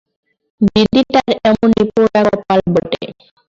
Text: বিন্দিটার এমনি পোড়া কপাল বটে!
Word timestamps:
বিন্দিটার 0.65 1.27
এমনি 1.49 1.81
পোড়া 1.91 2.21
কপাল 2.27 2.59
বটে! 2.73 3.03